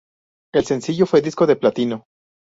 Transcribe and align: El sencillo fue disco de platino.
El 0.51 0.65
sencillo 0.65 1.05
fue 1.05 1.21
disco 1.21 1.45
de 1.45 1.55
platino. 1.57 2.05